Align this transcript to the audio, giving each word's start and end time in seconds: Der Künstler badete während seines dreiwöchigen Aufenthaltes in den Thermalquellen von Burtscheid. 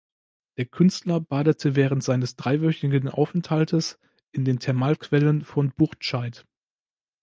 Der 0.57 0.65
Künstler 0.65 1.19
badete 1.19 1.75
während 1.75 2.03
seines 2.03 2.35
dreiwöchigen 2.35 3.07
Aufenthaltes 3.07 3.99
in 4.31 4.45
den 4.45 4.57
Thermalquellen 4.57 5.43
von 5.43 5.71
Burtscheid. 5.77 6.47